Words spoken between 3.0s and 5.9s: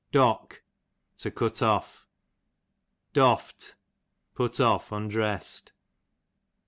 Dofft, put of, undressed.